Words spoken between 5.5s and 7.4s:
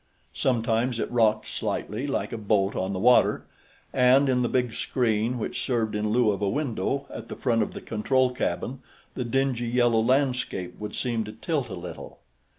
served in lieu of a window at the